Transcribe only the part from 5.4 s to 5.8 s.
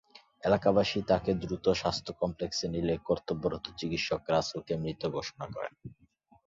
করেন।